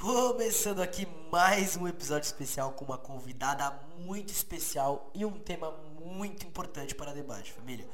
[0.00, 6.46] Começando aqui mais um episódio especial com uma convidada muito especial e um tema muito
[6.46, 7.86] importante para debate, família.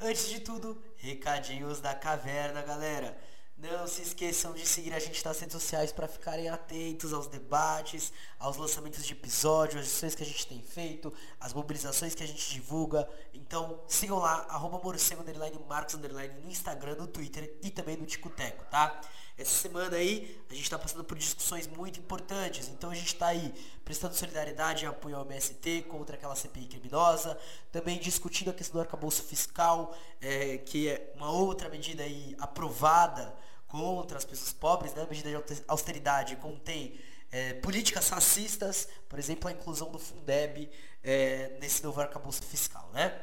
[0.00, 3.14] Antes de tudo, recadinhos da caverna, galera.
[3.58, 8.10] Não se esqueçam de seguir a gente nas redes sociais para ficarem atentos aos debates,
[8.38, 12.26] aos lançamentos de episódios, as edições que a gente tem feito, as mobilizações que a
[12.26, 13.06] gente divulga.
[13.34, 15.22] Então sigam lá, arroba morcego,
[15.68, 18.98] marcos, no Instagram, no Twitter e também no Ticoteco, tá?
[19.40, 23.28] Essa semana aí a gente está passando por discussões muito importantes, então a gente está
[23.28, 27.38] aí prestando solidariedade e apoio ao MST contra aquela CPI criminosa,
[27.72, 33.34] também discutindo a questão do arcabouço fiscal, é, que é uma outra medida aí aprovada
[33.66, 35.06] contra as pessoas pobres, né?
[35.08, 37.00] medida de austeridade contém
[37.32, 40.68] é, políticas racistas, por exemplo, a inclusão do Fundeb
[41.02, 43.18] é, nesse novo arcabouço fiscal, né?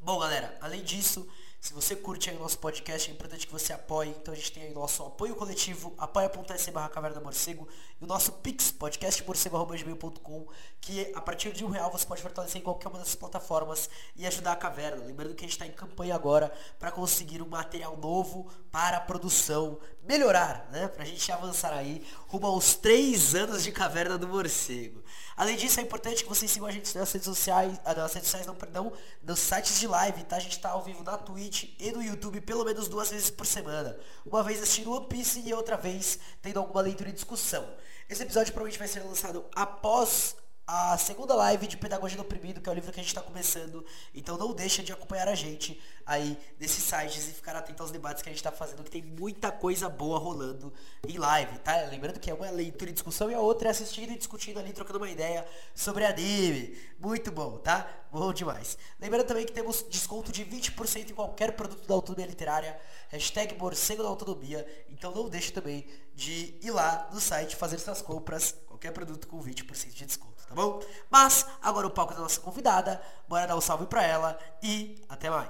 [0.00, 1.26] Bom, galera, além disso,
[1.60, 4.10] se você curte aí o nosso podcast, é importante que você apoie.
[4.10, 7.68] Então a gente tem aí nosso apoio coletivo, apoia.se barra caverna morcego,
[8.00, 10.46] e o nosso Pix, podcastmorcego.com,
[10.80, 14.24] que a partir de um real você pode fortalecer em qualquer uma dessas plataformas e
[14.24, 15.04] ajudar a caverna.
[15.04, 19.00] Lembrando que a gente está em campanha agora para conseguir um material novo para a
[19.00, 20.86] produção melhorar, né?
[20.88, 25.02] Pra gente avançar aí rumo aos três anos de Caverna do Morcego.
[25.36, 28.28] Além disso, é importante que vocês sigam a gente nas redes sociais, ah, nas redes
[28.28, 30.36] sociais, não, perdão, nos sites de live, tá?
[30.36, 33.44] A gente tá ao vivo na Twitch e no YouTube pelo menos duas vezes por
[33.44, 33.98] semana.
[34.24, 37.68] Uma vez assistindo One Piece e outra vez tendo alguma leitura e discussão.
[38.08, 40.34] Esse episódio provavelmente vai ser lançado após
[40.70, 43.22] a segunda live de Pedagogia do Oprimido, que é o livro que a gente está
[43.22, 43.82] começando.
[44.14, 48.22] Então não deixa de acompanhar a gente aí nesses sites e ficar atento aos debates
[48.22, 50.70] que a gente está fazendo, que tem muita coisa boa rolando
[51.08, 51.74] em live, tá?
[51.90, 54.74] Lembrando que é uma leitura e discussão e a outra é assistindo e discutindo ali,
[54.74, 56.76] trocando uma ideia sobre anime.
[57.00, 57.90] Muito bom, tá?
[58.12, 58.76] Bom demais.
[59.00, 62.78] Lembrando também que temos desconto de 20% em qualquer produto da autonomia literária.
[63.08, 64.66] Hashtag morcego da autonomia.
[64.90, 69.42] Então não deixe também de ir lá no site fazer suas compras, qualquer produto com
[69.42, 70.80] 20% de desconto tá bom?
[71.10, 75.28] Mas agora o palco da nossa convidada, bora dar um salve pra ela e até
[75.28, 75.48] mais.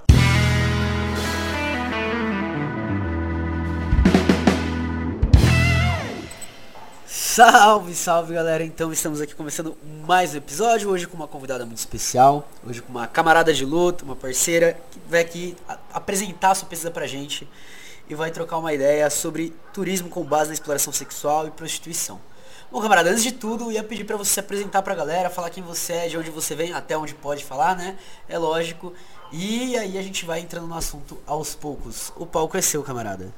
[7.07, 8.63] Salve, salve galera!
[8.63, 12.89] Então estamos aqui começando mais um episódio, hoje com uma convidada muito especial, hoje com
[12.91, 15.55] uma camarada de luta, uma parceira que vai aqui
[15.93, 17.47] apresentar a sua pesquisa pra gente
[18.09, 22.19] e vai trocar uma ideia sobre turismo com base na exploração sexual e prostituição.
[22.71, 25.49] Bom, camarada, antes de tudo, eu ia pedir para você se apresentar pra galera, falar
[25.49, 27.95] quem você é, de onde você vem, até onde pode falar, né?
[28.27, 28.93] É lógico.
[29.33, 32.13] E aí a gente vai entrando no assunto aos poucos.
[32.15, 33.33] O palco é seu, camarada.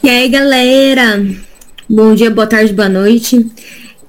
[0.00, 1.20] E aí, galera?
[1.90, 3.50] Bom dia, boa tarde, boa noite.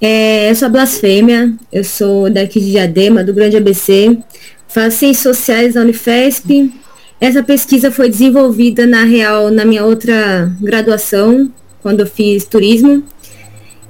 [0.00, 4.16] É, eu sou a Blasfêmia, eu sou daqui de Diadema, do Grande ABC.
[4.68, 6.72] Faço Ciências Sociais da Unifesp.
[7.20, 11.52] Essa pesquisa foi desenvolvida, na real, na minha outra graduação,
[11.82, 13.02] quando eu fiz turismo.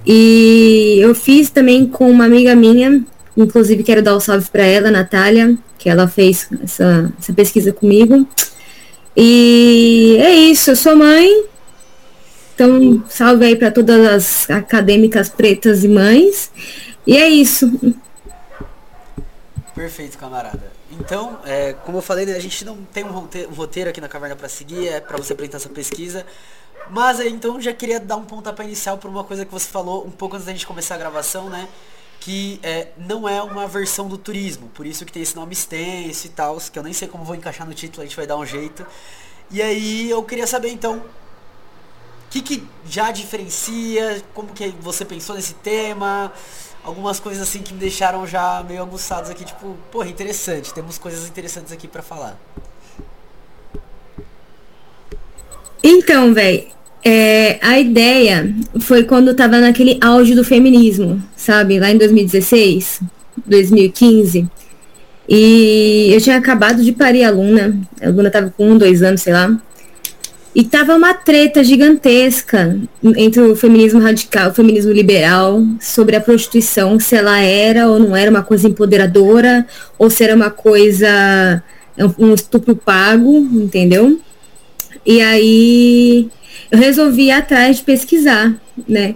[0.06, 3.04] E eu fiz também com uma amiga minha,
[3.36, 8.26] inclusive quero dar um salve para ela, Natália, que ela fez essa, essa pesquisa comigo.
[9.16, 11.44] E é isso, eu sou mãe.
[12.54, 16.50] Então, salve aí para todas as acadêmicas pretas e mães.
[17.06, 17.70] E é isso.
[19.74, 20.79] Perfeito, camarada.
[21.00, 24.36] Então, é, como eu falei, né, a gente não tem um roteiro aqui na caverna
[24.36, 26.26] para seguir, é para você apresentar essa pesquisa.
[26.90, 30.10] Mas então já queria dar um pontapé inicial para uma coisa que você falou um
[30.10, 31.68] pouco antes da gente começar a gravação, né?
[32.18, 36.26] Que é, não é uma versão do turismo, por isso que tem esse nome extenso
[36.26, 38.36] e tal, que eu nem sei como vou encaixar no título, a gente vai dar
[38.36, 38.86] um jeito.
[39.50, 41.02] E aí eu queria saber então, o
[42.30, 46.30] que, que já diferencia, como que você pensou nesse tema,
[46.84, 51.28] algumas coisas assim que me deixaram já meio aguçados aqui, tipo, porra, interessante, temos coisas
[51.28, 52.38] interessantes aqui para falar.
[55.82, 56.66] Então, velho,
[57.02, 61.80] é, a ideia foi quando tava naquele auge do feminismo, sabe?
[61.80, 63.00] Lá em 2016,
[63.46, 64.48] 2015.
[65.28, 67.78] E eu tinha acabado de parir a Luna.
[68.02, 69.56] A Luna tava com um, dois anos, sei lá.
[70.52, 72.76] E tava uma treta gigantesca
[73.16, 78.16] entre o feminismo radical, o feminismo liberal, sobre a prostituição, se ela era ou não
[78.16, 79.64] era uma coisa empoderadora,
[79.96, 81.62] ou se era uma coisa,
[82.18, 84.20] um estupro pago, entendeu?
[85.06, 86.28] E aí
[86.70, 88.54] eu resolvi ir atrás de pesquisar,
[88.88, 89.14] né?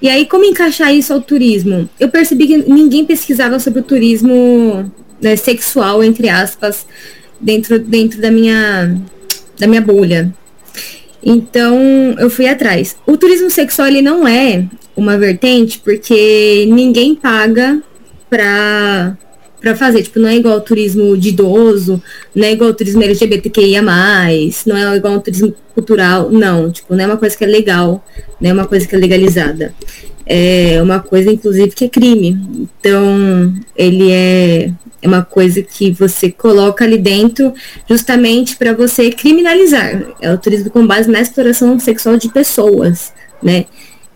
[0.00, 1.88] E aí, como encaixar isso ao turismo?
[1.98, 6.86] Eu percebi que ninguém pesquisava sobre o turismo né, sexual, entre aspas,
[7.40, 8.96] dentro, dentro da, minha,
[9.58, 10.32] da minha bolha.
[11.22, 11.76] Então,
[12.18, 12.96] eu fui atrás.
[13.06, 14.64] O turismo sexual, ele não é
[14.96, 17.82] uma vertente, porque ninguém paga
[18.30, 19.16] para
[19.60, 20.02] para fazer.
[20.02, 22.02] Tipo, não é igual ao turismo de idoso,
[22.34, 26.70] não é igual ao turismo LGBTQIA, não é igual ao turismo cultural, não.
[26.70, 28.04] Tipo, não é uma coisa que é legal,
[28.40, 29.74] não é uma coisa que é legalizada.
[30.30, 32.38] É uma coisa, inclusive, que é crime.
[32.80, 34.70] Então, ele é,
[35.00, 37.54] é uma coisa que você coloca ali dentro
[37.88, 40.02] justamente para você criminalizar.
[40.20, 43.64] É o turismo com base na exploração sexual de pessoas, né?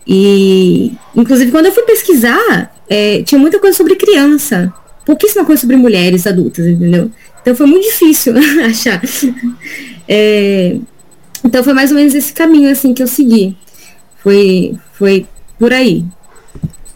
[0.05, 4.71] E, inclusive, quando eu fui pesquisar, é, tinha muita coisa sobre criança
[5.05, 7.11] pouquíssima coisa sobre mulheres adultas, entendeu?
[7.41, 8.33] Então foi muito difícil
[8.65, 9.01] achar.
[10.07, 10.77] É,
[11.43, 13.55] então foi mais ou menos esse caminho assim que eu segui.
[14.17, 15.25] Foi, foi
[15.57, 16.05] por aí.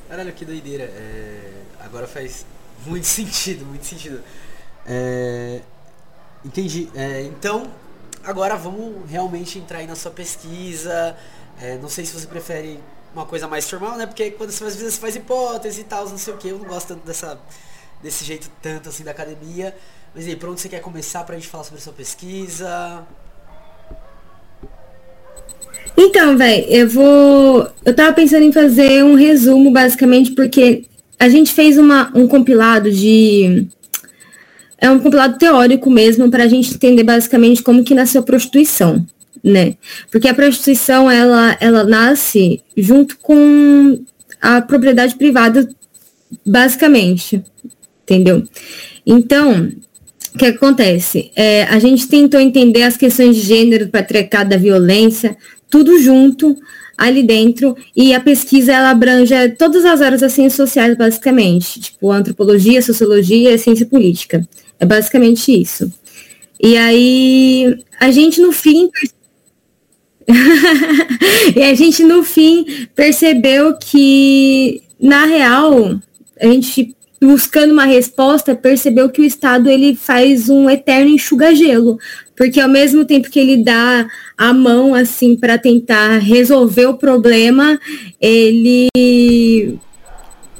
[0.07, 0.83] Caralho, que doideira.
[0.83, 2.45] É, agora faz
[2.85, 4.21] muito sentido, muito sentido.
[4.85, 5.61] É,
[6.45, 6.89] entendi.
[6.95, 7.69] É, então,
[8.23, 11.15] agora vamos realmente entrar aí na sua pesquisa.
[11.59, 12.79] É, não sei se você prefere
[13.13, 14.05] uma coisa mais formal, né?
[14.05, 16.65] Porque quando você faz, você faz hipótese e tal, não sei o que, eu não
[16.65, 17.39] gosto tanto dessa
[18.01, 19.75] desse jeito tanto assim da academia.
[20.13, 23.05] Mas aí, por onde você quer começar pra gente falar sobre a sua pesquisa?
[25.97, 27.67] Então, velho, eu vou.
[27.83, 30.83] Eu tava pensando em fazer um resumo, basicamente, porque
[31.19, 33.65] a gente fez uma, um compilado de.
[34.77, 39.03] É um compilado teórico mesmo, para a gente entender basicamente como que nasceu a prostituição,
[39.43, 39.73] né?
[40.11, 43.99] Porque a prostituição, ela, ela nasce junto com
[44.39, 45.67] a propriedade privada,
[46.45, 47.43] basicamente,
[48.03, 48.43] entendeu?
[49.03, 49.71] Então,
[50.35, 51.31] o que acontece?
[51.35, 55.35] É, a gente tentou entender as questões de gênero, do patriarcado, da violência,
[55.69, 56.57] tudo junto
[56.97, 62.11] ali dentro, e a pesquisa ela abrange todas as áreas das ciências sociais, basicamente, tipo
[62.11, 64.47] antropologia, sociologia ciência política.
[64.79, 65.91] É basicamente isso.
[66.61, 68.89] E aí, a gente no fim.
[71.55, 75.99] e a gente no fim percebeu que, na real,
[76.39, 81.99] a gente buscando uma resposta, percebeu que o Estado ele faz um eterno enxuga-gelo,
[82.37, 84.07] porque ao mesmo tempo que ele dá
[84.37, 87.79] a mão assim para tentar resolver o problema,
[88.21, 88.87] ele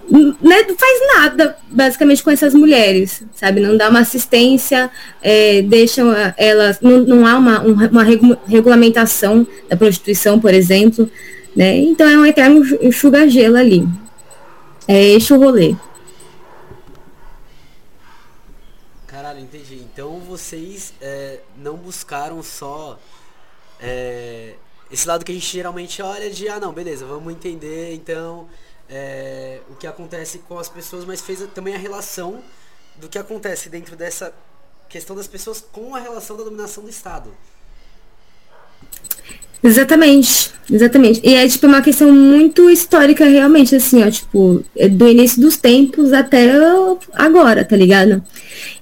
[0.10, 3.62] né, faz nada basicamente com essas mulheres, sabe?
[3.62, 4.90] Não dá uma assistência,
[5.22, 6.02] é, deixa
[6.36, 8.04] elas, não, não há uma, uma
[8.48, 11.10] regulamentação da prostituição, por exemplo,
[11.56, 11.78] né?
[11.78, 13.88] Então é um eterno enxuga-gelo ali.
[14.88, 15.76] É este o rolê.
[19.06, 19.82] Caralho, entendi.
[19.92, 22.98] Então vocês é, não buscaram só
[23.80, 24.56] é,
[24.90, 28.48] esse lado que a gente geralmente olha de, ah não, beleza, vamos entender então
[28.90, 32.42] é, o que acontece com as pessoas, mas fez também a relação
[32.96, 34.34] do que acontece dentro dessa
[34.88, 37.30] questão das pessoas com a relação da dominação do Estado.
[39.62, 41.20] Exatamente, exatamente.
[41.24, 45.58] E é tipo uma questão muito histórica realmente, assim, ó, tipo, é do início dos
[45.58, 46.50] tempos até
[47.14, 48.24] agora, tá ligado?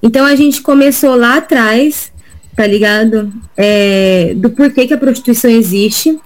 [0.03, 2.11] Então a gente começou lá atrás,
[2.55, 3.31] tá ligado?
[3.57, 6.17] É, do porquê que a prostituição existe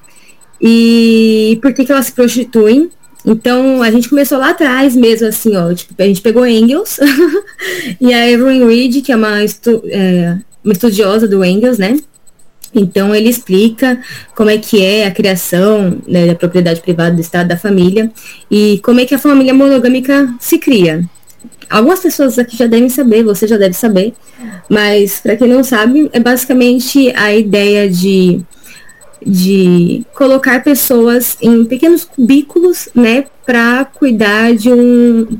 [0.61, 2.89] e por que, que elas se prostituem.
[3.25, 6.99] Então a gente começou lá atrás mesmo, assim, ó, tipo, a gente pegou Engels
[7.99, 11.97] e a Evelyn Reed, que é uma, estu é, uma estudiosa do Engels, né?
[12.73, 13.99] Então ele explica
[14.35, 18.11] como é que é a criação né, da propriedade privada do Estado da família
[18.49, 21.03] e como é que a família monogâmica se cria.
[21.69, 24.13] Algumas pessoas aqui já devem saber, você já deve saber,
[24.67, 28.41] mas para quem não sabe, é basicamente a ideia de,
[29.25, 35.39] de colocar pessoas em pequenos cubículos, né, para cuidar de um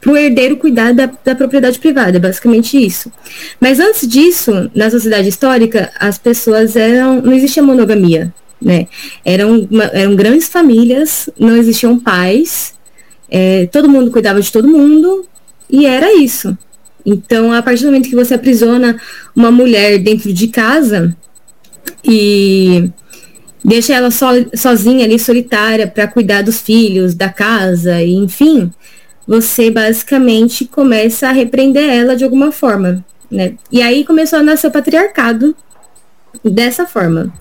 [0.00, 3.12] para o herdeiro cuidar da, da, propriedade privada, é basicamente isso.
[3.60, 7.20] Mas antes disso, na sociedade histórica, as pessoas eram.
[7.20, 8.88] não existia monogamia, né?
[9.24, 12.72] Eram, uma, eram grandes famílias, não existiam pais,
[13.30, 15.26] é, todo mundo cuidava de todo mundo,
[15.70, 16.56] e era isso.
[17.04, 19.00] Então, a partir do momento que você aprisiona
[19.34, 21.16] uma mulher dentro de casa
[22.04, 22.90] e
[23.64, 28.70] deixa ela so, sozinha ali, solitária, para cuidar dos filhos, da casa, e, enfim,
[29.26, 33.54] você basicamente começa a repreender ela de alguma forma, né?
[33.70, 35.56] E aí começou a nascer o patriarcado
[36.44, 37.32] dessa forma.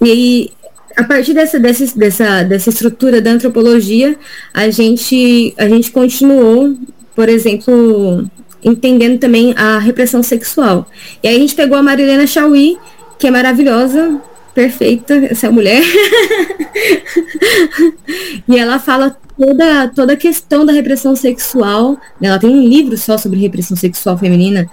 [0.00, 0.52] E
[0.96, 4.16] a partir dessa, dessa, dessa, dessa estrutura da antropologia,
[4.52, 6.74] a gente, a gente continuou,
[7.14, 8.28] por exemplo,
[8.64, 10.90] entendendo também a repressão sexual.
[11.22, 12.78] E aí a gente pegou a Marilena Chauí,
[13.18, 14.18] que é maravilhosa,
[14.54, 15.82] perfeita, essa mulher.
[18.48, 22.00] e ela fala toda, toda a questão da repressão sexual.
[22.22, 24.66] Ela tem um livro só sobre repressão sexual feminina.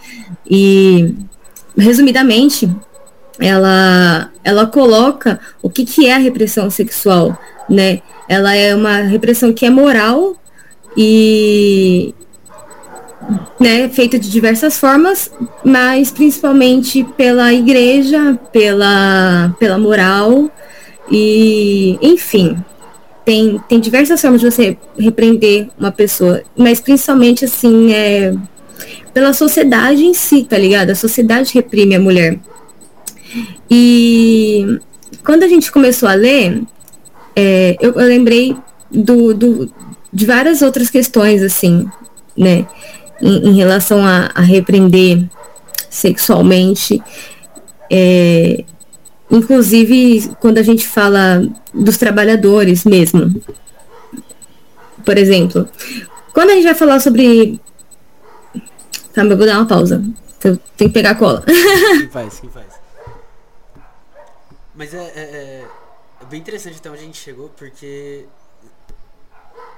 [0.50, 1.14] E,
[1.78, 2.70] resumidamente,
[3.40, 7.38] ela, ela coloca o que, que é a repressão sexual.
[7.70, 8.02] Né?
[8.28, 10.36] Ela é uma repressão que é moral
[10.96, 12.14] e,
[13.60, 15.32] né, feita de diversas formas,
[15.64, 20.50] mas principalmente pela igreja, pela, pela moral
[21.12, 22.58] e, enfim,
[23.26, 28.34] tem, tem diversas formas de você repreender uma pessoa, mas principalmente assim é
[29.14, 30.90] pela sociedade em si, tá ligado?
[30.90, 32.40] A sociedade reprime a mulher.
[33.70, 34.80] E
[35.24, 36.62] quando a gente começou a ler,
[37.36, 38.56] é, eu, eu, lembrei
[38.92, 39.74] do, do,
[40.12, 41.88] de várias outras questões, assim,
[42.38, 42.68] né?
[43.22, 45.24] Em, em relação a, a, repreender
[45.90, 47.02] sexualmente.
[47.90, 48.64] É,
[49.32, 53.42] inclusive, quando a gente fala dos trabalhadores mesmo.
[55.06, 55.68] Por exemplo,
[56.34, 57.60] quando a gente vai falar sobre.
[59.14, 60.04] Tá, eu vou dar uma pausa.
[60.44, 61.44] Eu tenho que pegar a cola.
[61.46, 62.73] Quem faz, quem faz.
[64.76, 65.68] Mas é, é,
[66.22, 68.26] é, bem interessante onde a gente chegou, porque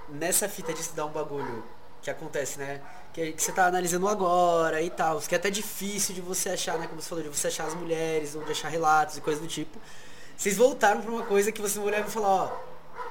[0.09, 1.63] nessa fita de estudar um bagulho
[2.01, 2.81] que acontece, né?
[3.11, 6.77] Que, que, você tá analisando agora e tal, que é até difícil de você achar,
[6.77, 6.87] né?
[6.87, 9.47] Como você falou, de você achar as mulheres, ou de achar relatos e coisas do
[9.47, 9.77] tipo.
[10.37, 12.51] Vocês voltaram pra uma coisa que você olhar e falar, ó,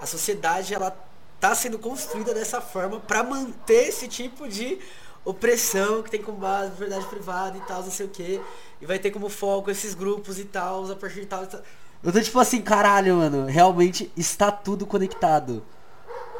[0.00, 0.96] a sociedade ela
[1.40, 4.78] tá sendo construída dessa forma para manter esse tipo de
[5.24, 8.40] opressão que tem como base verdade privada e tal, não sei o que.
[8.80, 11.62] E vai ter como foco esses grupos e tal, a partir de tal, tal.
[12.02, 15.64] Eu tô tipo assim, caralho, mano, realmente está tudo conectado.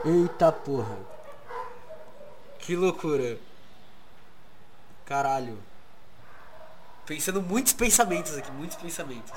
[0.05, 0.99] Eita porra.
[2.59, 3.39] Que loucura.
[5.07, 5.59] Caralho.
[7.07, 9.33] Pensando muitos pensamentos aqui, muitos pensamentos.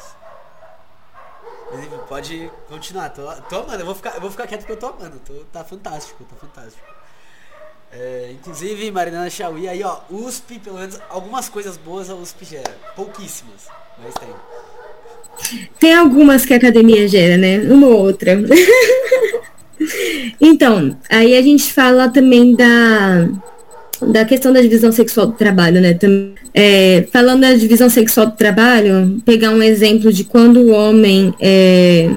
[1.72, 3.10] Mas enfim, pode continuar.
[3.10, 5.20] Tô, tô amando, eu vou ficar, eu vou ficar quieto porque eu tô amando.
[5.20, 6.86] Tô, tá fantástico, tá fantástico.
[7.92, 12.76] É, inclusive, Marinana Chauí, aí ó, USP, pelo menos algumas coisas boas a USP gera.
[12.96, 13.68] Pouquíssimas,
[14.04, 14.30] mas tem.
[15.80, 17.60] Tem algumas que a academia gera, né?
[17.60, 18.38] Uma ou outra.
[20.42, 23.30] então, aí a gente fala também da,
[24.02, 25.98] da questão da divisão sexual do trabalho, né?
[26.54, 32.10] É, falando da divisão sexual do trabalho, pegar um exemplo de quando o homem é,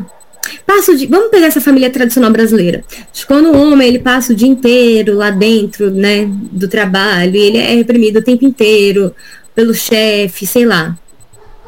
[0.66, 2.84] Passa de, vamos pegar essa família tradicional brasileira.
[3.26, 7.74] Quando o homem ele passa o dia inteiro lá dentro, né, do trabalho, ele é
[7.74, 9.14] reprimido o tempo inteiro
[9.54, 10.96] pelo chefe, sei lá.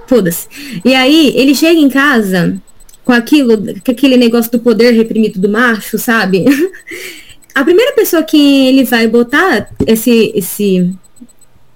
[0.07, 0.47] Foda-se.
[0.85, 2.61] E aí ele chega em casa
[3.05, 6.45] com aquilo, com aquele negócio do poder reprimido do macho, sabe?
[7.55, 10.91] A primeira pessoa que ele vai botar esse esse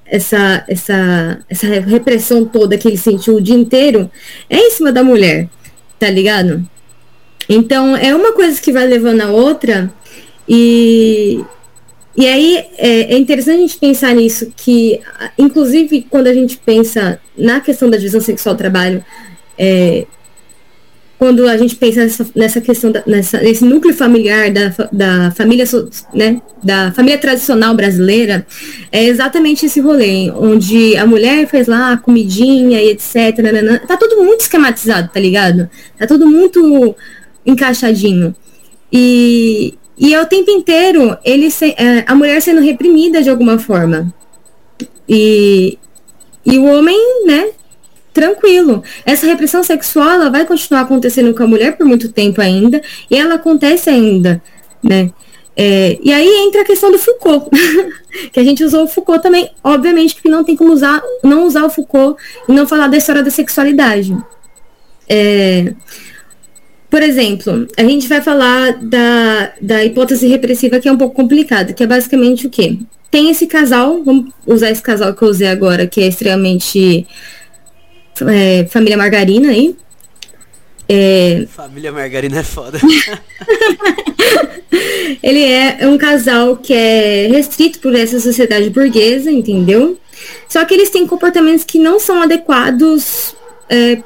[0.06, 4.10] essa, essa, essa repressão toda que ele sentiu o dia inteiro
[4.48, 5.48] é em cima da mulher,
[5.98, 6.66] tá ligado?
[7.48, 9.92] Então, é uma coisa que vai levando a outra,
[10.48, 11.44] e,
[12.16, 15.00] e aí é, é, interessante a gente pensar nisso, que,
[15.38, 19.04] inclusive, quando a gente pensa na questão da divisão sexual do trabalho,
[19.58, 20.06] é,
[21.18, 25.64] quando a gente pensa nessa, nessa questão, da, nessa, nesse núcleo familiar da, da família,
[26.12, 28.46] né, da família tradicional brasileira,
[28.92, 33.38] é exatamente esse rolê, onde a mulher fez lá a comidinha e etc.
[33.38, 35.70] Nanana, tá tudo muito esquematizado, tá ligado?
[35.98, 36.94] Tá tudo muito
[37.46, 38.34] encaixadinho.
[38.92, 43.58] E, e é o tempo inteiro ele se, é, a mulher sendo reprimida de alguma
[43.58, 44.12] forma.
[45.08, 45.78] E,
[46.44, 47.50] e o homem, né,
[48.12, 48.82] tranquilo.
[49.04, 53.16] Essa repressão sexual ela vai continuar acontecendo com a mulher por muito tempo ainda, e
[53.16, 54.42] ela acontece ainda,
[54.82, 55.10] né?
[55.58, 57.48] É, e aí entra a questão do Foucault,
[58.32, 61.64] que a gente usou o Foucault também, obviamente, porque não tem como usar, não usar
[61.64, 64.16] o Foucault e não falar da história da sexualidade.
[65.08, 65.74] É,
[66.90, 71.72] por exemplo, a gente vai falar da, da hipótese repressiva que é um pouco complicada,
[71.72, 72.78] que é basicamente o quê?
[73.10, 77.06] Tem esse casal, vamos usar esse casal que eu usei agora, que é extremamente
[78.28, 79.76] é, família margarina aí.
[80.88, 81.46] É...
[81.48, 82.78] Família margarina é foda.
[85.22, 89.98] Ele é um casal que é restrito por essa sociedade burguesa, entendeu?
[90.48, 93.35] Só que eles têm comportamentos que não são adequados
[93.68, 94.02] é,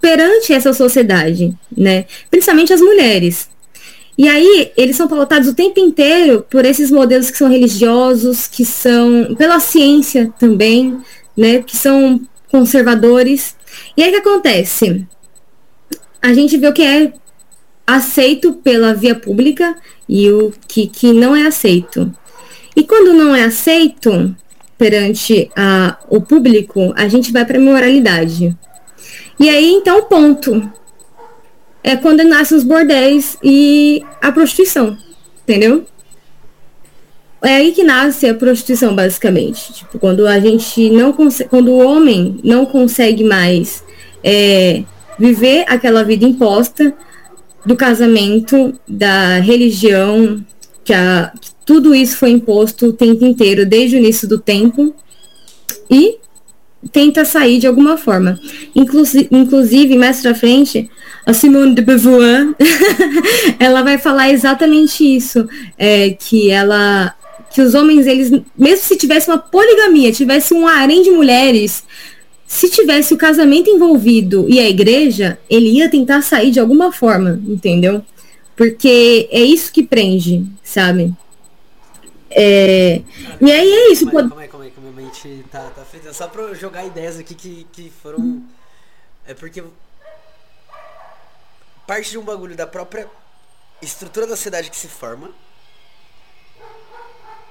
[0.00, 2.06] perante essa sociedade, né?
[2.30, 3.48] Principalmente as mulheres.
[4.18, 8.64] E aí, eles são pautados o tempo inteiro por esses modelos que são religiosos, que
[8.64, 10.98] são pela ciência também,
[11.36, 11.62] né?
[11.62, 12.20] Que são
[12.50, 13.54] conservadores.
[13.96, 15.06] E aí o que acontece?
[16.22, 17.12] A gente vê o que é
[17.86, 19.76] aceito pela via pública
[20.08, 22.12] e o que, que não é aceito.
[22.74, 24.34] E quando não é aceito
[24.78, 28.56] perante a, o público, a gente vai para a moralidade.
[29.38, 30.70] E aí, então, ponto.
[31.82, 34.98] É quando nascem os bordéis e a prostituição,
[35.42, 35.86] entendeu?
[37.40, 39.72] É aí que nasce a prostituição, basicamente.
[39.72, 43.84] Tipo, quando a gente não consegue, quando o homem não consegue mais
[44.24, 44.82] é,
[45.16, 46.92] viver aquela vida imposta
[47.64, 50.44] do casamento, da religião
[50.82, 51.32] que, a,
[51.66, 54.94] tudo isso foi imposto o tempo inteiro, desde o início do tempo,
[55.90, 56.16] e
[56.92, 58.38] tenta sair de alguma forma.
[58.74, 60.88] Inclusive, inclusive mais pra frente,
[61.26, 62.54] a Simone de Beauvoir,
[63.58, 65.46] ela vai falar exatamente isso,
[65.76, 67.12] é, que ela
[67.52, 71.84] que os homens, eles, mesmo se tivesse uma poligamia, tivesse um harém de mulheres,
[72.46, 77.40] se tivesse o casamento envolvido e a igreja, ele ia tentar sair de alguma forma,
[77.48, 78.02] entendeu?
[78.54, 81.14] Porque é isso que prende, sabe?
[82.38, 83.02] É...
[83.40, 84.04] E aí é isso.
[84.04, 86.12] Calma aí, calma aí, calma aí, que minha mente tá, tá feita.
[86.12, 88.44] Só pra eu jogar ideias aqui que, que foram.
[89.26, 89.64] É porque.
[91.86, 93.08] Parte de um bagulho da própria
[93.80, 95.32] estrutura da sociedade que se forma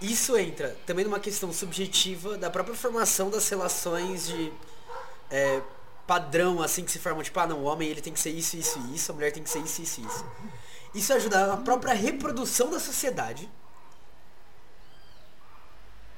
[0.01, 4.51] isso entra também numa questão subjetiva da própria formação das relações de
[5.31, 5.61] é,
[6.05, 8.57] padrão, assim, que se formam, tipo, ah, não, o homem ele tem que ser isso,
[8.57, 10.25] isso e isso, a mulher tem que ser isso, isso e isso.
[10.93, 13.49] Isso ajuda na própria reprodução da sociedade.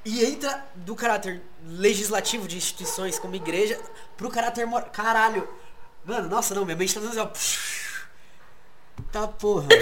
[0.07, 3.77] E entra do caráter legislativo de instituições como igreja
[4.15, 4.89] pro caráter moral.
[4.89, 5.45] Caralho.
[6.05, 7.57] Mano, nossa, não, minha mente tá dando assim,
[9.11, 9.67] Tá porra.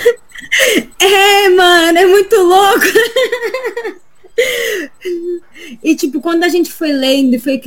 [1.00, 2.86] É, mano, é muito louco.
[5.84, 7.62] E tipo, quando a gente foi lendo e foi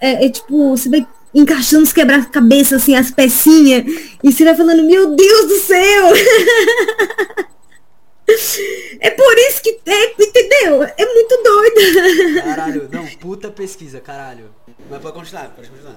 [0.00, 3.84] é, é, tipo, você vai encaixando os quebra-cabeça, assim, as pecinhas,
[4.22, 6.08] e você vai falando, meu Deus do céu!
[9.00, 10.82] É por isso que é, entendeu?
[10.82, 12.42] É muito doido.
[12.42, 14.46] Caralho, não, puta pesquisa, caralho.
[14.90, 15.96] Mas pode continuar, pode continuar.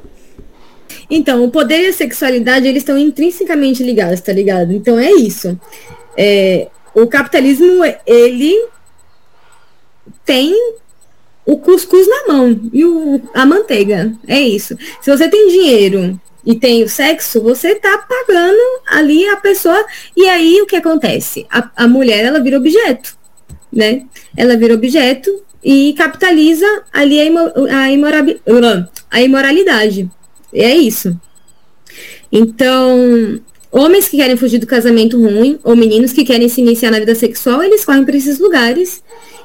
[1.10, 4.72] Então, o poder e a sexualidade, eles estão intrinsecamente ligados, tá ligado?
[4.72, 5.60] Então é isso.
[6.18, 8.68] É, o capitalismo, ele
[10.24, 10.54] tem
[11.46, 14.14] o cuscuz na mão e o, a manteiga.
[14.28, 14.78] É isso.
[15.02, 19.86] Se você tem dinheiro e tem o sexo, você tá pagando ali a pessoa.
[20.16, 21.46] E aí o que acontece?
[21.50, 23.16] A, a mulher, ela vira objeto,
[23.72, 24.04] né?
[24.36, 25.32] Ela vira objeto
[25.64, 30.10] e capitaliza ali a, imo, a, a imoralidade.
[30.54, 31.18] É isso.
[32.32, 33.40] Então,
[33.72, 37.16] homens que querem fugir do casamento ruim, ou meninos que querem se iniciar na vida
[37.16, 39.04] sexual, eles correm para esses lugares,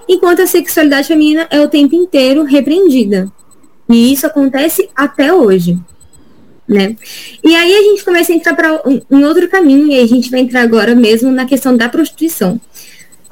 [0.08, 3.30] enquanto a sexualidade feminina é o tempo inteiro repreendida.
[3.88, 5.78] E isso acontece até hoje.
[6.68, 6.96] Né?
[7.42, 10.40] E aí a gente começa a entrar para um, outro caminho, e a gente vai
[10.40, 12.60] entrar agora mesmo na questão da prostituição.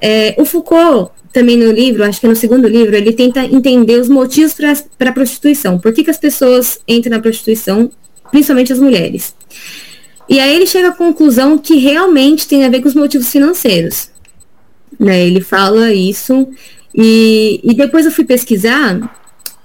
[0.01, 4.09] É, o Foucault, também no livro, acho que no segundo livro, ele tenta entender os
[4.09, 5.79] motivos para a prostituição.
[5.79, 7.90] Por que, que as pessoas entram na prostituição,
[8.31, 9.35] principalmente as mulheres.
[10.29, 14.11] E aí ele chega à conclusão que realmente tem a ver com os motivos financeiros.
[14.99, 15.27] Né?
[15.27, 16.49] Ele fala isso.
[16.94, 19.14] E, e depois eu fui pesquisar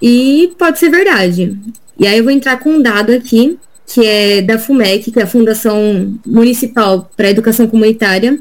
[0.00, 1.56] e pode ser verdade.
[1.98, 5.22] E aí eu vou entrar com um dado aqui, que é da FUMEC, que é
[5.22, 8.38] a Fundação Municipal para a Educação Comunitária,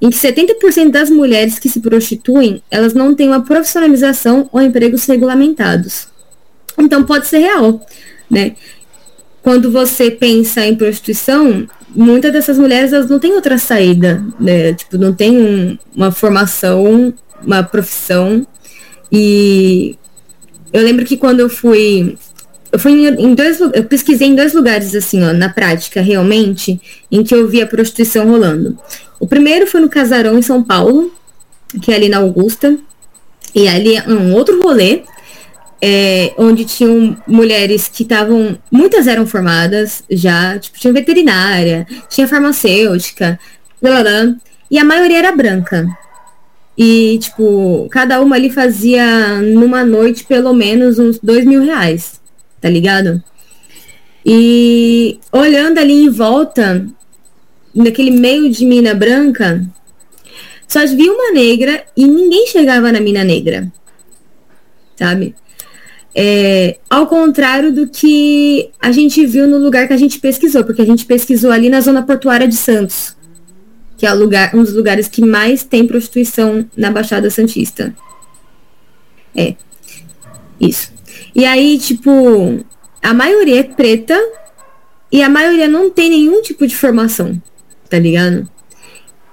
[0.00, 5.04] em que 70% das mulheres que se prostituem, elas não têm uma profissionalização ou empregos
[5.06, 6.08] regulamentados.
[6.78, 7.84] Então pode ser real,
[8.30, 8.54] né?
[9.42, 14.72] Quando você pensa em prostituição, muitas dessas mulheres elas não têm outra saída, né?
[14.74, 18.46] Tipo, não tem um, uma formação, uma profissão.
[19.10, 19.96] E
[20.72, 22.16] eu lembro que quando eu fui
[22.70, 27.22] eu fui em dois eu pesquisei em dois lugares assim, ó, na prática, realmente, em
[27.22, 28.78] que eu vi a prostituição rolando.
[29.18, 31.12] O primeiro foi no Casarão, em São Paulo,
[31.82, 32.78] que é ali na Augusta.
[33.54, 35.02] E ali é um outro rolê,
[35.80, 38.58] é, onde tinham mulheres que estavam.
[38.70, 43.38] Muitas eram formadas já, tipo, tinha veterinária, tinha farmacêutica,
[43.80, 44.34] blá, blá,
[44.70, 45.86] e a maioria era branca.
[46.76, 52.20] E, tipo, cada uma ali fazia numa noite pelo menos uns dois mil reais,
[52.60, 53.22] tá ligado?
[54.24, 56.86] E olhando ali em volta,
[57.74, 59.64] naquele meio de mina branca,
[60.66, 63.72] só via uma negra e ninguém chegava na mina negra.
[64.96, 65.34] Sabe?
[66.14, 70.82] É, ao contrário do que a gente viu no lugar que a gente pesquisou, porque
[70.82, 73.16] a gente pesquisou ali na zona portuária de Santos,
[73.96, 77.94] que é lugar, um dos lugares que mais tem prostituição na Baixada Santista.
[79.34, 79.54] É,
[80.60, 80.97] isso.
[81.34, 82.64] E aí, tipo,
[83.02, 84.18] a maioria é preta
[85.10, 87.40] e a maioria não tem nenhum tipo de formação
[87.88, 88.48] tá ligado?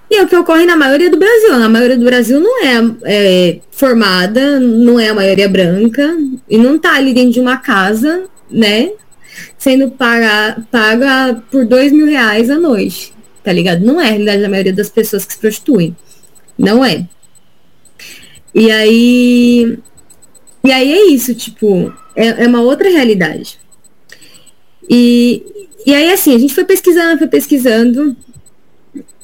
[0.09, 1.57] E é o que ocorre na maioria do Brasil.
[1.57, 6.15] Na maioria do Brasil não é, é, formada, não é a maioria branca,
[6.49, 8.91] e não tá ali dentro de uma casa, né?
[9.57, 13.13] Sendo paga, paga por dois mil reais a noite.
[13.43, 13.83] Tá ligado?
[13.83, 15.95] Não é a realidade da maioria das pessoas que se prostituem.
[16.57, 17.07] Não é.
[18.53, 19.77] E aí.
[20.65, 23.59] E aí é isso, tipo, é, é uma outra realidade.
[24.89, 25.43] E,
[25.85, 28.15] e aí, assim, a gente foi pesquisando, foi pesquisando,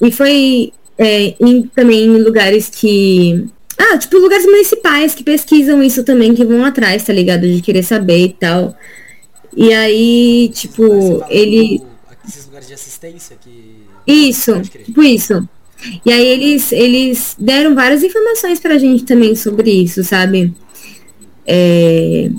[0.00, 6.04] e foi é, em, também em lugares que Ah, tipo, lugares municipais que pesquisam isso
[6.04, 7.42] também, que vão atrás, tá ligado?
[7.42, 8.76] De querer saber e tal.
[9.56, 11.78] E aí, tipo, ele.
[11.78, 11.86] Do,
[12.28, 13.82] esses lugares de assistência que.
[14.06, 15.48] Isso, tipo isso.
[16.06, 20.52] E aí eles, eles deram várias informações pra gente também sobre isso, sabe?
[21.46, 22.30] É...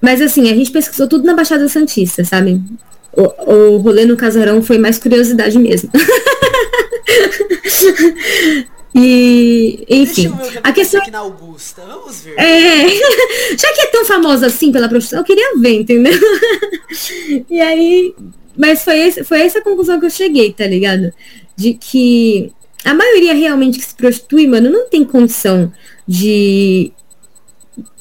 [0.00, 2.60] Mas assim, a gente pesquisou tudo na Baixada Santista, sabe?
[3.12, 5.90] O, o rolê no casarão foi mais curiosidade mesmo.
[8.94, 12.34] E, enfim, a questão aqui na Augusta, vamos ver.
[12.36, 12.88] É,
[13.56, 16.12] já que é tão famosa assim pela prostituição, eu queria ver, entendeu?
[17.48, 18.14] E aí,
[18.56, 21.12] mas foi, esse, foi essa conclusão que eu cheguei, tá ligado?
[21.54, 22.50] De que
[22.84, 25.70] a maioria realmente que se prostitui, mano, não tem condição
[26.06, 26.92] de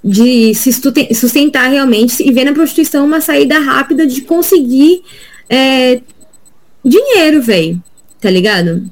[0.04, 0.72] de se
[1.14, 5.02] sustentar realmente e ver na prostituição uma saída rápida de conseguir
[5.50, 6.02] é,
[6.84, 7.82] dinheiro, velho.
[8.20, 8.90] Tá ligado?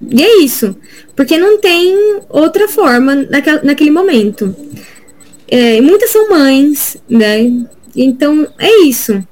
[0.00, 0.76] E é isso.
[1.14, 3.14] Porque não tem outra forma
[3.62, 4.54] naquele, momento.
[5.48, 7.50] É, muitas são mães, né?
[7.94, 9.22] Então é isso.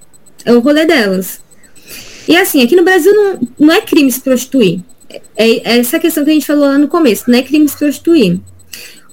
[0.44, 1.40] É o rolê delas.
[2.26, 4.80] E assim, aqui no Brasil não, não é crime se prostituir.
[5.36, 7.24] É, é essa questão que a gente falou lá no começo.
[7.28, 8.40] Não é crime se prostituir.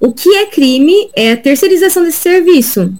[0.01, 2.91] O que é crime é a terceirização desse serviço.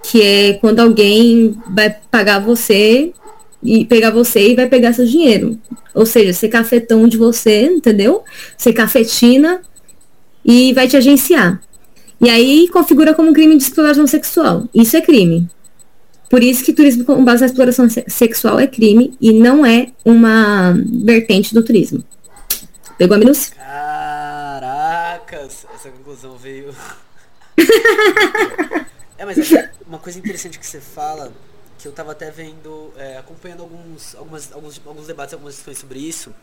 [0.00, 3.12] Que é quando alguém vai pagar você
[3.60, 5.58] e pegar você e vai pegar seu dinheiro.
[5.92, 8.22] Ou seja, ser cafetão de você, entendeu?
[8.56, 9.60] Ser cafetina
[10.44, 11.60] e vai te agenciar.
[12.20, 14.68] E aí configura como crime de exploração sexual.
[14.72, 15.48] Isso é crime.
[16.30, 20.78] Por isso que turismo com base na exploração sexual é crime e não é uma
[21.02, 22.04] vertente do turismo.
[22.96, 23.52] Pegou a minúcia?
[25.36, 26.74] Essa conclusão veio.
[29.18, 31.32] é, mas é uma coisa interessante que você fala
[31.78, 35.98] que eu estava até vendo, é, acompanhando alguns, algumas, alguns, alguns debates, algumas discussões sobre
[35.98, 36.34] isso,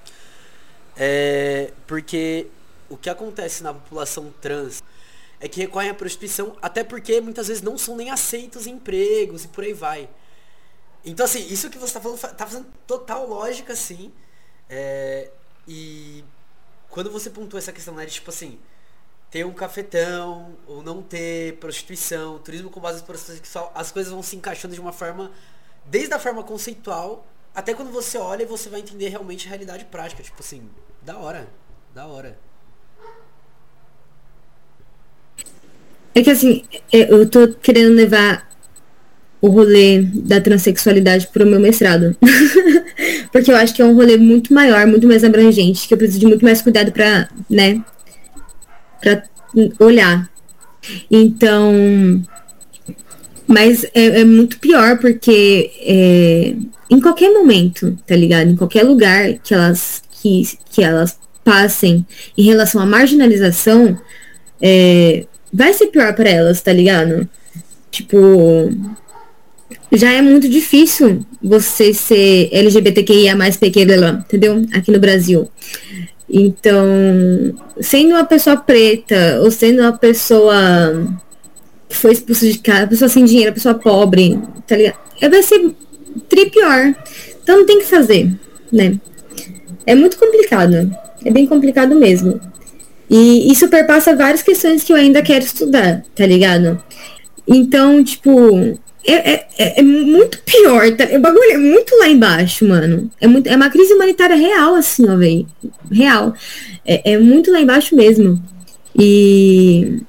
[0.96, 2.48] é, porque
[2.90, 4.84] o que acontece na população trans
[5.40, 9.44] é que recorrem à prostituição, até porque muitas vezes não são nem aceitos em empregos
[9.44, 10.10] e por aí vai.
[11.06, 14.12] Então, assim, isso que você está falando tá fazendo total lógica, assim.
[14.68, 15.30] É,
[15.68, 16.24] e
[16.90, 18.60] quando você pontuou essa questão, né, de tipo assim,
[19.30, 24.12] ter um cafetão ou não ter prostituição, turismo com base em prostituição sexual, as coisas
[24.12, 25.32] vão se encaixando de uma forma,
[25.86, 29.86] desde a forma conceitual, até quando você olha e você vai entender realmente a realidade
[29.86, 30.24] prática.
[30.24, 30.62] Tipo assim,
[31.02, 31.48] da hora,
[31.94, 32.38] da hora.
[36.16, 38.48] É que assim, é, eu tô querendo levar
[39.42, 42.16] o rolê da transexualidade pro meu mestrado.
[43.32, 46.20] Porque eu acho que é um rolê muito maior, muito mais abrangente, que eu preciso
[46.20, 47.84] de muito mais cuidado pra, né,
[49.02, 49.24] para
[49.80, 50.30] olhar.
[51.10, 52.24] Então,
[53.48, 56.54] mas é, é muito pior porque é,
[56.90, 58.50] em qualquer momento, tá ligado?
[58.50, 62.06] Em qualquer lugar que elas que, que elas passem
[62.38, 63.98] em relação à marginalização,
[64.62, 67.28] é, vai ser pior para elas, tá ligado?
[67.90, 68.70] Tipo,
[69.94, 74.66] já é muito difícil você ser LGBTQIA mais pequena, entendeu?
[74.74, 75.50] Aqui no Brasil.
[76.30, 76.86] Então,
[77.80, 81.08] sendo uma pessoa preta ou sendo uma pessoa
[81.88, 84.38] que foi expulsa de casa, pessoa sem dinheiro, pessoa pobre,
[84.68, 84.98] tá ligado?
[85.22, 85.72] É, vai ser
[86.28, 86.94] tri pior.
[87.42, 88.30] Então não tem que fazer,
[88.72, 89.00] né?
[89.86, 90.94] É muito complicado.
[91.24, 92.40] É bem complicado mesmo.
[93.10, 96.82] E isso perpassa várias questões que eu ainda quero estudar, tá ligado?
[97.48, 101.06] Então, tipo, é, é, é, é, muito pior, tá?
[101.06, 103.10] O bagulho é muito lá embaixo, mano.
[103.22, 105.48] É, muito, é uma crise humanitária real, assim, ó, velho.
[105.90, 106.34] Real.
[106.86, 108.44] É, é muito lá embaixo mesmo.
[109.00, 110.02] E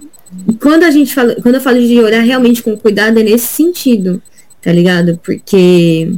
[0.60, 4.20] quando a gente fala, quando eu falo de olhar realmente com cuidado, é nesse sentido,
[4.60, 5.20] tá ligado?
[5.22, 6.12] Porque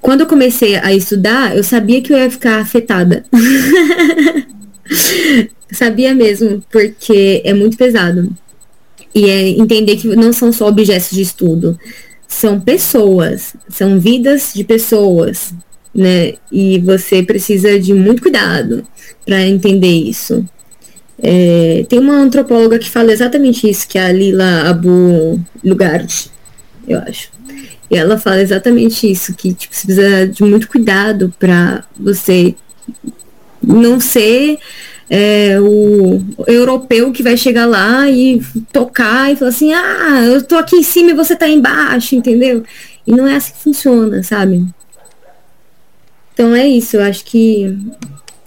[0.00, 3.24] quando eu comecei a estudar, eu sabia que eu ia ficar afetada.
[5.70, 8.34] sabia mesmo, porque é muito pesado.
[9.14, 11.78] E é entender que não são só objetos de estudo,
[12.26, 15.54] são pessoas, são vidas de pessoas,
[15.94, 16.34] né?
[16.52, 18.86] E você precisa de muito cuidado
[19.24, 20.44] para entender isso.
[21.20, 26.30] É, tem uma antropóloga que fala exatamente isso, que é a Lila Abu Lugard,
[26.86, 27.30] eu acho.
[27.90, 32.54] E ela fala exatamente isso, que tipo, você precisa de muito cuidado para você
[33.62, 34.58] não ser
[35.10, 38.42] é, o europeu que vai chegar lá e
[38.72, 42.62] tocar e falar assim, ah, eu tô aqui em cima e você tá embaixo, entendeu?
[43.06, 44.66] E não é assim que funciona, sabe?
[46.34, 47.76] Então é isso, eu acho que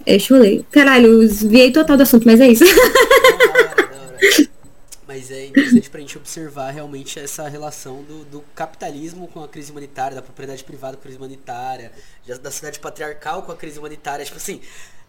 [0.06, 0.64] é chulei.
[0.70, 2.64] Caralho, eu total do assunto, mas é isso.
[5.06, 9.70] Mas é interessante pra gente observar realmente essa relação do, do, capitalismo com a crise
[9.70, 11.92] humanitária, da propriedade privada com a crise humanitária,
[12.42, 14.24] da cidade patriarcal com a crise humanitária.
[14.24, 14.62] Tipo assim,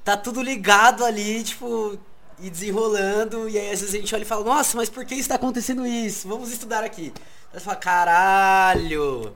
[0.04, 1.98] tá tudo ligado ali, tipo,
[2.40, 5.16] e desenrolando, e aí às vezes a gente olha e fala, nossa, mas por que
[5.16, 6.28] está acontecendo isso?
[6.28, 7.14] Vamos estudar aqui.
[7.54, 9.34] Aí você fala, caralho!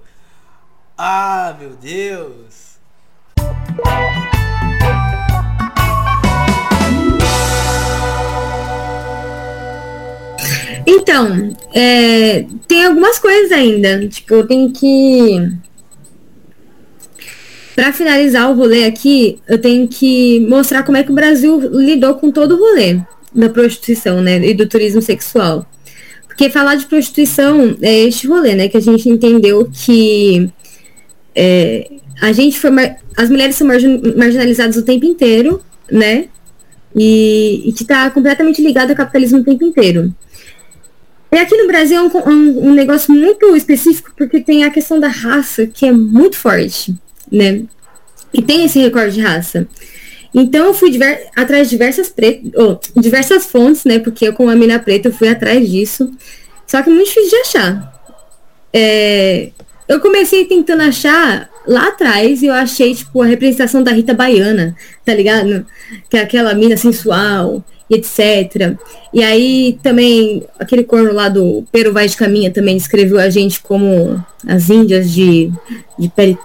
[0.98, 2.68] Ah, meu Deus!
[10.90, 14.08] Então, é, tem algumas coisas ainda.
[14.08, 15.52] Tipo, tenho que.
[17.78, 22.16] Para finalizar o rolê aqui, eu tenho que mostrar como é que o Brasil lidou
[22.16, 23.00] com todo o rolê
[23.32, 24.44] da prostituição, né?
[24.44, 25.64] E do turismo sexual.
[26.26, 28.68] Porque falar de prostituição é este rolê, né?
[28.68, 30.50] Que a gente entendeu que
[31.36, 31.88] é,
[32.20, 32.72] a gente foi.
[33.16, 35.62] As mulheres são marginalizadas o tempo inteiro,
[35.92, 36.30] né?
[36.96, 40.12] E, e que está completamente ligado ao capitalismo o tempo inteiro.
[41.32, 45.00] E aqui no Brasil é um, um, um, negócio muito específico, porque tem a questão
[45.00, 46.96] da raça, que é muito forte,
[47.32, 47.64] né?
[48.34, 49.68] E tem esse recorde de raça.
[50.34, 52.14] Então eu fui diver, atrás de diversas,
[52.56, 54.00] oh, diversas fontes, né?
[54.00, 56.12] Porque eu, como a mina preta, eu fui atrás disso.
[56.66, 57.94] Só que é muito difícil de achar.
[58.74, 59.50] É,
[59.88, 64.76] eu comecei tentando achar lá atrás e eu achei, tipo, a representação da Rita Baiana,
[65.04, 65.66] tá ligado?
[66.10, 68.78] Que é aquela mina sensual e etc.
[69.14, 73.60] E aí também aquele corno lá do Pero Vai de Caminha também descreveu a gente
[73.62, 75.52] como as índias de,
[75.98, 76.38] de peri...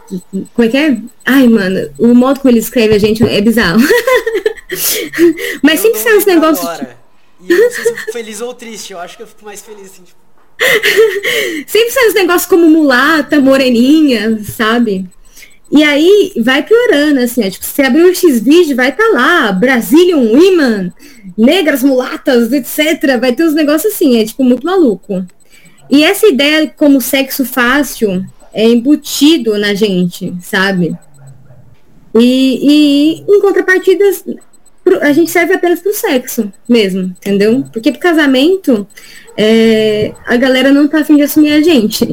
[0.55, 0.97] Como é que é?
[1.25, 3.81] Ai, mano, o modo como ele escreve a gente é bizarro.
[5.63, 6.67] Mas sempre são os negócios.
[6.67, 6.97] Agora.
[7.41, 9.45] E eu não sei se eu fico feliz ou triste, eu acho que eu fico
[9.45, 10.23] mais feliz, assim, tipo.
[11.67, 15.07] sempre são os negócios como mulata, moreninha, sabe?
[15.73, 19.53] E aí vai piorando, assim, é, tipo, você abrir o X-Video, vai estar tá lá,
[19.53, 20.93] Brazilian Women,
[21.37, 23.19] negras, mulatas, etc.
[23.19, 25.25] Vai ter uns negócios assim, é tipo muito maluco.
[25.89, 30.95] E essa ideia como sexo fácil é embutido na gente, sabe?
[32.15, 34.25] E, e em contrapartidas,
[35.01, 37.65] a gente serve apenas pro sexo mesmo, entendeu?
[37.73, 38.87] Porque pro casamento,
[39.37, 42.07] é, a galera não tá afim de assumir a gente.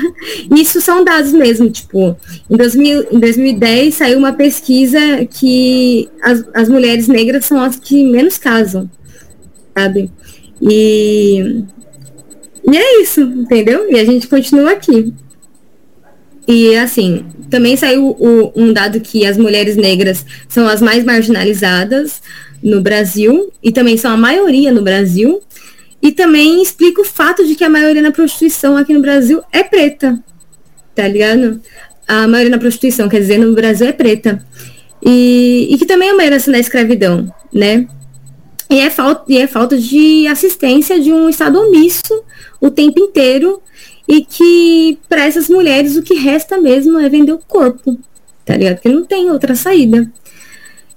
[0.54, 2.16] Isso são dados mesmo, tipo,
[2.50, 8.04] em, 2000, em 2010 saiu uma pesquisa que as, as mulheres negras são as que
[8.04, 8.90] menos casam,
[9.76, 10.10] sabe?
[10.62, 11.62] E,
[12.70, 13.90] e é isso, entendeu?
[13.90, 15.12] E a gente continua aqui.
[16.46, 22.20] E assim, também saiu o, um dado que as mulheres negras são as mais marginalizadas
[22.62, 25.42] no Brasil e também são a maioria no Brasil.
[26.02, 29.62] E também explica o fato de que a maioria na prostituição aqui no Brasil é
[29.62, 30.22] preta.
[30.94, 31.60] Tá ligado?
[32.06, 34.44] A maioria na prostituição, quer dizer, no Brasil é preta.
[35.02, 37.86] E, e que também é uma herança da escravidão, né?
[38.68, 42.22] E é, falta, e é falta de assistência de um Estado omisso
[42.60, 43.62] o tempo inteiro
[44.06, 47.98] e que para essas mulheres o que resta mesmo é vender o corpo,
[48.44, 48.76] tá ligado?
[48.76, 50.10] Porque não tem outra saída.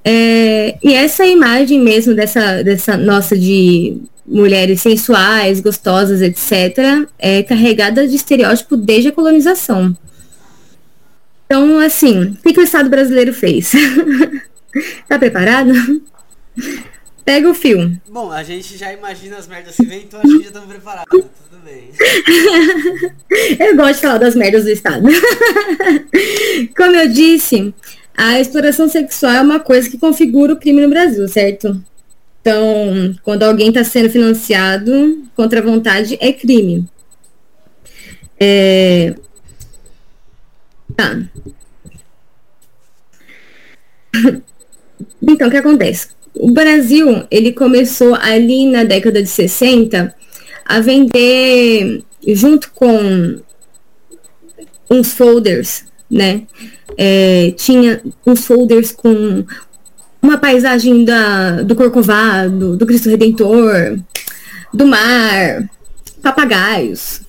[0.03, 8.07] É, e essa imagem mesmo dessa, dessa nossa de mulheres sensuais, gostosas, etc., é carregada
[8.07, 9.95] de estereótipo desde a colonização.
[11.45, 13.71] Então, assim, o que, que o Estado brasileiro fez?
[15.07, 15.71] tá preparado?
[17.23, 17.99] Pega o fio.
[18.09, 21.25] Bom, a gente já imagina as merdas que vem, então acho que já estamos preparados.
[23.59, 25.07] Eu gosto de falar das merdas do Estado.
[26.75, 27.73] Como eu disse,
[28.15, 31.81] a exploração sexual é uma coisa que configura o crime no Brasil, certo?
[32.41, 36.87] Então, quando alguém está sendo financiado contra a vontade, é crime.
[38.39, 39.15] É...
[40.95, 41.21] Tá.
[45.21, 46.09] Então, o que acontece?
[46.33, 50.15] O Brasil, ele começou ali na década de 60
[50.67, 53.39] a vender junto com
[54.89, 56.43] uns folders, né?
[56.97, 59.45] É, tinha uns folders com
[60.21, 63.99] uma paisagem da, do Corcovado, do Cristo Redentor,
[64.73, 65.69] do mar,
[66.21, 67.21] papagaios.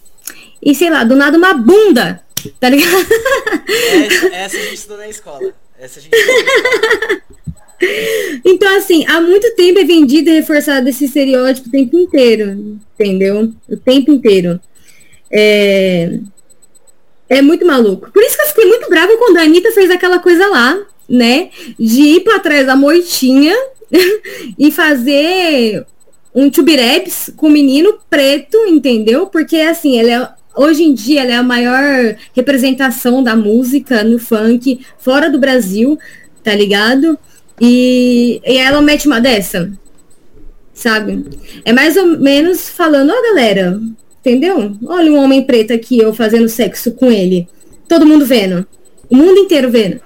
[0.61, 2.20] E sei lá, do nada uma bunda,
[2.59, 3.07] tá ligado?
[3.68, 5.55] Essa, essa a gente estudou na escola.
[5.79, 7.38] Essa a gente estudou na escola.
[8.44, 13.52] Então, assim, há muito tempo é vendido e reforçado esse estereótipo o tempo inteiro, entendeu?
[13.68, 14.60] O tempo inteiro.
[15.30, 16.18] É,
[17.28, 18.10] é muito maluco.
[18.10, 21.50] Por isso que eu fiquei muito brava quando a Anitta fez aquela coisa lá, né?
[21.78, 23.54] De ir pra trás da moitinha
[24.58, 25.86] e fazer
[26.34, 29.26] um tubireps com o menino preto, entendeu?
[29.26, 34.18] Porque, assim, ela é hoje em dia ela é a maior representação da música no
[34.18, 35.96] funk fora do Brasil,
[36.42, 37.16] tá ligado?
[37.60, 39.70] E, e ela mete uma dessa,
[40.72, 41.24] sabe?
[41.64, 43.80] É mais ou menos falando, ó oh, galera,
[44.20, 44.76] entendeu?
[44.86, 47.48] Olha um homem preto aqui, eu fazendo sexo com ele.
[47.88, 48.66] Todo mundo vendo.
[49.10, 50.00] O mundo inteiro vendo.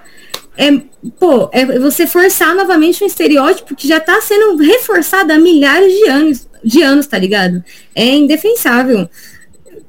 [0.57, 0.71] é,
[1.19, 6.09] pô, é você forçar novamente um estereótipo que já tá sendo reforçado há milhares de
[6.09, 7.63] anos, de anos, tá ligado?
[7.93, 9.09] É indefensável.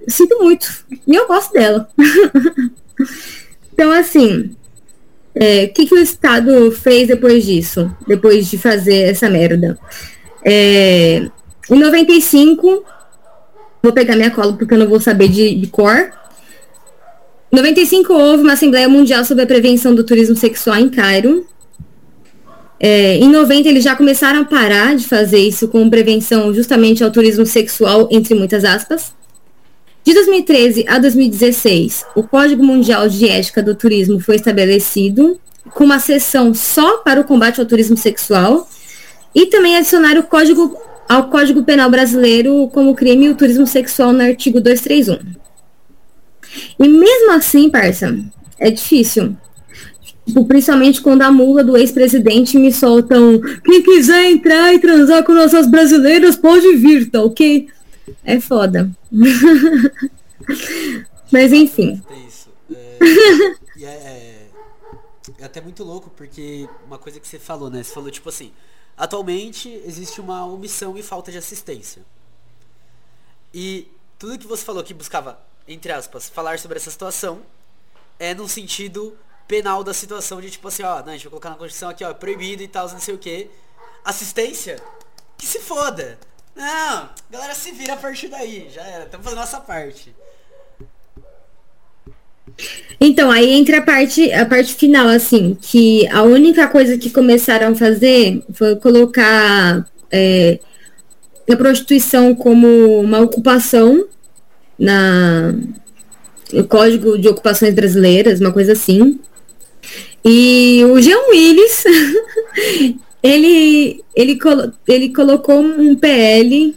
[0.09, 0.85] Sinto muito.
[1.07, 1.89] E eu gosto dela.
[3.73, 4.55] então, assim,
[5.35, 7.91] o é, que, que o Estado fez depois disso?
[8.07, 9.77] Depois de fazer essa merda?
[10.45, 11.29] É,
[11.69, 12.85] em 95,
[13.83, 16.13] vou pegar minha cola porque eu não vou saber de, de cor.
[17.53, 21.47] Em 95 houve uma Assembleia Mundial sobre a Prevenção do Turismo Sexual em Cairo.
[22.79, 27.11] É, em 90 eles já começaram a parar de fazer isso com prevenção justamente ao
[27.11, 29.15] turismo sexual, entre muitas aspas.
[30.05, 35.41] De 2013 a 2016, o Código Mundial de Ética do Turismo foi estabelecido
[35.73, 38.69] com uma seção só para o combate ao turismo sexual
[39.35, 40.77] e também adicionar o código
[41.09, 45.19] ao Código Penal Brasileiro como crime o turismo sexual no artigo 231.
[46.79, 48.15] E mesmo assim, parça,
[48.59, 49.35] é difícil.
[50.27, 55.33] Tipo, principalmente quando a mula do ex-presidente me soltam quem quiser entrar e transar com
[55.33, 57.69] nossas brasileiras pode vir, tá ok?
[58.25, 58.91] É foda.
[61.33, 62.03] Mas enfim.
[62.11, 62.51] É isso.
[63.77, 64.49] É, é,
[65.41, 67.83] é até muito louco, porque uma coisa que você falou, né?
[67.83, 68.51] Você falou tipo assim,
[68.97, 72.05] Atualmente existe uma omissão e falta de assistência.
[73.53, 73.89] E
[74.19, 77.43] tudo que você falou que buscava, entre aspas, falar sobre essa situação
[78.19, 79.17] é no sentido
[79.49, 82.05] penal da situação de tipo assim, ó, não, a gente vai colocar na Constituição aqui,
[82.05, 83.51] ó, é proibido e tal, não sei o que.
[84.05, 84.81] Assistência?
[85.37, 86.19] Que se foda!
[86.55, 90.15] Não, galera se vira a partir daí, já era, estamos fazendo nossa parte.
[93.01, 97.73] Então, aí entra a parte, a parte final, assim, que a única coisa que começaram
[97.73, 100.61] a fazer foi colocar é,
[101.51, 104.07] a prostituição como uma ocupação
[104.79, 105.55] na
[106.53, 109.19] no Código de Ocupações Brasileiras, uma coisa assim.
[110.25, 111.85] E o Jean Willis,
[113.25, 116.77] ele, ele, colo, ele colocou um PL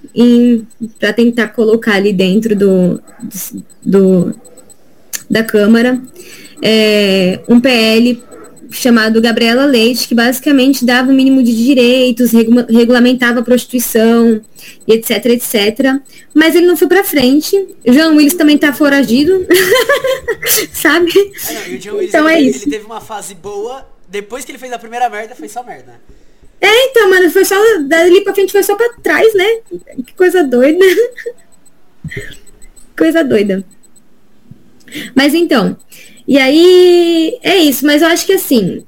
[0.97, 3.01] para tentar colocar ali dentro do,
[3.83, 4.33] do,
[5.29, 6.01] da Câmara,
[6.63, 8.23] é, um PL
[8.71, 14.39] chamado Gabriela Leite, que basicamente dava o um mínimo de direitos, regula regulamentava a prostituição,
[14.87, 15.99] etc, etc.
[16.33, 17.57] Mas ele não foi pra frente.
[17.85, 19.45] O João Willis também tá foragido.
[20.71, 21.11] Sabe?
[21.49, 22.63] Ah, não, e o John Willis, então ele, é isso.
[22.63, 25.99] ele teve uma fase boa, depois que ele fez a primeira merda, foi só merda.
[26.59, 27.55] É, então, mano, foi só.
[27.83, 29.45] Dali pra frente foi só pra trás, né?
[30.05, 30.85] Que coisa doida.
[32.97, 33.63] coisa doida.
[35.13, 35.77] Mas então,
[36.27, 38.85] e aí é isso, mas eu acho que assim,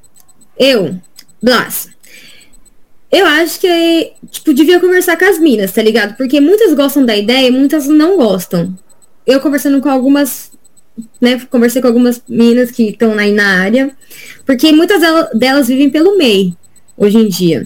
[0.58, 0.96] eu,
[1.42, 1.90] Blas,
[3.12, 6.16] eu acho que, tipo, devia conversar com as minas, tá ligado?
[6.16, 8.78] Porque muitas gostam da ideia e muitas não gostam.
[9.26, 10.52] Eu conversando com algumas,
[11.20, 13.92] né, conversei com algumas minas que estão aí na área,
[14.46, 15.02] porque muitas
[15.34, 16.56] delas vivem pelo MEI,
[17.00, 17.66] hoje em dia.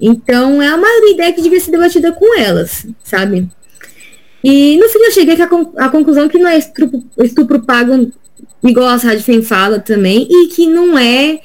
[0.00, 3.48] Então, é uma ideia que devia ser debatida com elas, sabe?
[4.42, 5.36] E no fim eu cheguei
[5.78, 8.12] à conclusão que não é estupro, estupro pago
[8.62, 11.40] igual a Rádio fala também, e que não é,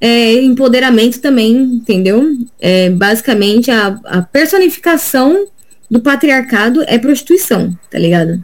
[0.00, 2.36] é empoderamento também, entendeu?
[2.60, 5.46] É, basicamente a, a personificação
[5.90, 8.42] do patriarcado é prostituição, tá ligado?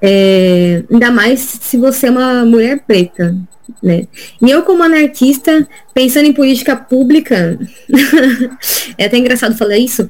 [0.00, 3.34] É, ainda mais se você é uma mulher preta,
[3.82, 4.06] né?
[4.40, 7.58] E eu, como anarquista, pensando em política pública,
[8.98, 10.08] é até engraçado falar isso.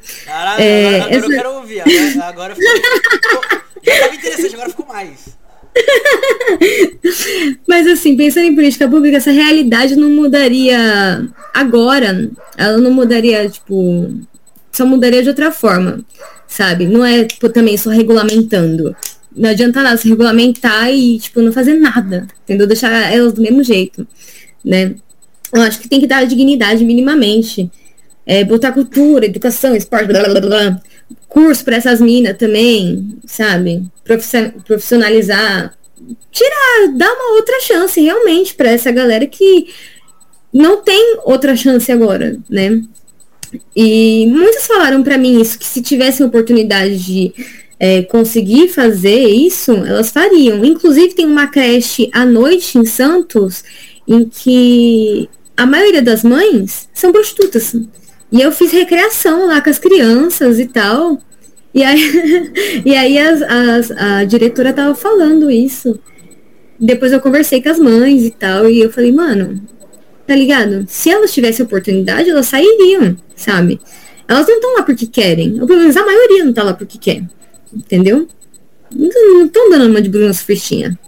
[0.59, 1.27] É, agora, essa...
[1.27, 1.81] eu quero ouvir.
[1.81, 2.81] Agora, agora ficou,
[3.83, 5.35] já tava interessante, agora ficou mais.
[7.67, 12.31] Mas assim, pensando em política pública, essa realidade não mudaria agora.
[12.57, 14.13] Ela não mudaria, tipo,
[14.73, 16.01] só mudaria de outra forma,
[16.47, 16.87] sabe?
[16.87, 18.95] Não é tipo, também só regulamentando
[19.37, 22.67] não adianta nada se regulamentar e, tipo, não fazer nada, entendeu?
[22.67, 24.07] Deixar elas do mesmo jeito,
[24.65, 24.95] né?
[25.53, 27.71] Eu acho que tem que dar dignidade minimamente.
[28.27, 30.83] É, botar cultura, educação, esporte, blá, blá, blá,
[31.29, 33.83] curso para essas minas também, sabe?
[34.65, 35.77] Profissionalizar.
[36.31, 39.69] Tirar, dar uma outra chance realmente para essa galera que
[40.53, 42.83] não tem outra chance agora, né?
[43.77, 47.33] E muitos falaram para mim isso, que se tivessem oportunidade de
[47.79, 50.65] é, conseguir fazer isso, elas fariam.
[50.65, 53.65] Inclusive, tem uma creche à noite em Santos
[54.07, 57.75] em que a maioria das mães são prostitutas.
[58.31, 61.21] E eu fiz recreação lá com as crianças e tal.
[61.73, 65.99] E aí, e aí as, as, a diretora tava falando isso.
[66.79, 68.69] Depois eu conversei com as mães e tal.
[68.69, 69.61] E eu falei, mano,
[70.27, 70.85] tá ligado?
[70.89, 73.81] Se elas tivessem oportunidade, elas sairiam, sabe?
[74.27, 75.61] Elas não estão lá porque querem.
[75.61, 77.23] Ou pelo menos a maioria não tá lá porque quer
[77.77, 78.29] entendeu?
[78.95, 80.99] Não estão dando uma de Bruna Surfistinha.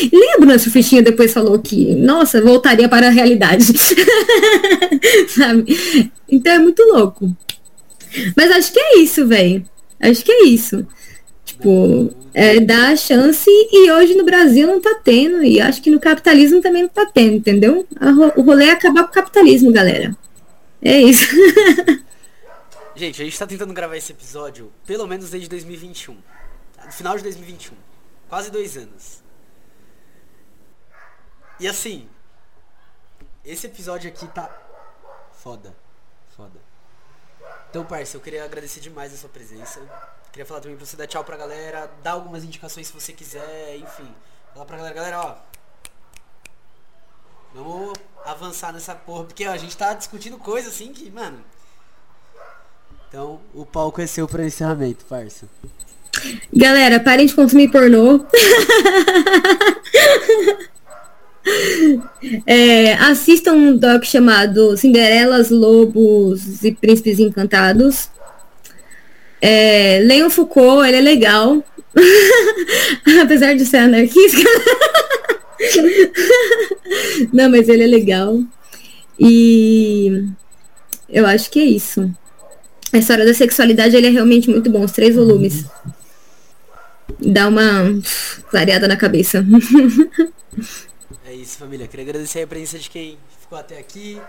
[0.00, 3.64] E nem a Bruna Surfistinha depois falou que, nossa, voltaria para a realidade.
[5.28, 6.10] Sabe?
[6.28, 7.34] Então é muito louco.
[8.36, 9.64] Mas acho que é isso, velho.
[10.00, 10.86] Acho que é isso.
[11.44, 15.42] Tipo, é, dar a chance e hoje no Brasil não tá tendo.
[15.42, 17.86] E acho que no capitalismo também não tá tendo, entendeu?
[18.36, 20.16] O rolê é acabar com o capitalismo, galera.
[20.82, 21.26] É isso.
[22.94, 26.22] Gente, a gente tá tentando gravar esse episódio pelo menos desde 2021.
[26.84, 27.74] No final de 2021.
[28.28, 29.22] Quase dois anos.
[31.58, 32.08] E assim,
[33.44, 34.50] esse episódio aqui tá
[35.32, 35.74] foda.
[36.36, 36.60] Foda.
[37.70, 39.80] Então, parça, eu queria agradecer demais a sua presença.
[40.30, 43.76] Queria falar também pra você dar tchau pra galera, dar algumas indicações se você quiser,
[43.76, 44.14] enfim.
[44.52, 45.36] Falar pra galera, galera, ó.
[47.54, 51.42] Vamos avançar nessa porra, porque ó, a gente tá discutindo coisa assim que, mano.
[53.12, 55.46] Então, o palco é seu para encerramento, parça.
[56.50, 58.24] Galera, parem de consumir pornô.
[62.46, 68.08] é, assistam um doc chamado Cinderelas, Lobos e Príncipes Encantados.
[69.42, 71.62] É, leiam Foucault, ele é legal.
[73.22, 74.40] Apesar de ser anarquista.
[77.30, 78.40] Não, mas ele é legal.
[79.20, 80.24] E
[81.10, 82.10] eu acho que é isso.
[82.92, 85.64] A história da sexualidade ele é realmente muito bom, os três volumes.
[87.18, 87.84] Dá uma
[88.50, 89.44] clareada na cabeça.
[91.24, 91.88] é isso, família.
[91.88, 94.20] Queria agradecer a presença de quem ficou até aqui.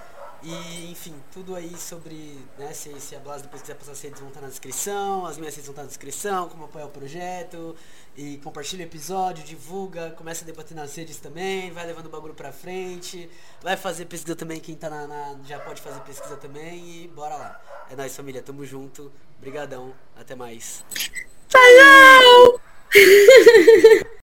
[0.43, 4.19] E, enfim, tudo aí sobre, né, se, se a Blas depois quiser passar as redes
[4.19, 7.75] vão estar na descrição, as minhas redes vão estar na descrição, como apoiar o projeto,
[8.15, 12.33] e compartilha o episódio, divulga, começa a debater nas redes também, vai levando o bagulho
[12.33, 13.29] pra frente,
[13.61, 17.35] vai fazer pesquisa também, quem tá na, na já pode fazer pesquisa também, e bora
[17.35, 17.61] lá.
[17.89, 20.85] É nóis, família, tamo junto, brigadão, até mais.
[21.49, 22.59] Falou!